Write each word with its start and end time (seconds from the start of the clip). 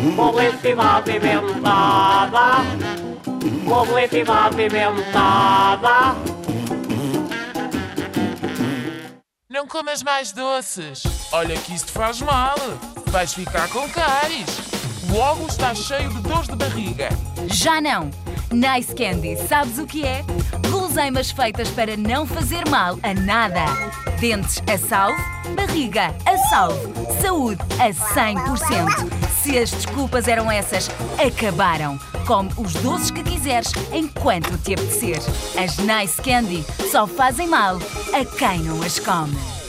Publicidade 0.00 1.10
apimentada. 1.10 2.64
Publicidade 3.66 4.64
apimentada. 4.64 6.16
Não 9.50 9.66
comas 9.66 10.02
mais 10.02 10.32
doces. 10.32 11.02
Olha 11.32 11.54
que 11.54 11.74
isso 11.74 11.86
te 11.86 11.92
faz 11.92 12.22
mal. 12.22 12.56
Vais 13.08 13.34
ficar 13.34 13.68
com 13.68 13.86
cáries. 13.90 14.48
Logo 15.12 15.46
estás 15.46 15.78
cheio 15.78 16.08
de 16.08 16.20
dores 16.22 16.48
de 16.48 16.56
barriga. 16.56 17.10
Já 17.48 17.78
não! 17.80 18.10
Nice 18.52 18.94
Candy, 18.94 19.36
sabes 19.36 19.78
o 19.78 19.86
que 19.86 20.04
é? 20.04 20.24
Guloseimas 20.70 21.30
feitas 21.30 21.68
para 21.70 21.96
não 21.96 22.26
fazer 22.26 22.66
mal 22.68 22.98
a 23.02 23.12
nada. 23.12 23.64
Dentes 24.18 24.62
a 24.66 24.78
salvo, 24.78 25.22
barriga 25.54 26.14
a 26.24 26.36
salvo, 26.50 26.92
saúde 27.22 27.62
a 27.78 27.90
100%. 27.90 29.08
Se 29.40 29.56
as 29.56 29.70
desculpas 29.70 30.26
eram 30.26 30.50
essas, 30.50 30.90
acabaram. 31.24 31.96
Come 32.26 32.50
os 32.56 32.74
doces 32.74 33.10
que 33.12 33.22
quiseres 33.22 33.72
enquanto 33.92 34.58
te 34.58 34.74
apetecer. 34.74 35.18
As 35.56 35.78
Nice 35.78 36.20
Candy 36.20 36.64
só 36.90 37.06
fazem 37.06 37.46
mal 37.46 37.76
a 38.12 38.24
quem 38.36 38.58
não 38.64 38.82
as 38.82 38.98
come. 38.98 39.59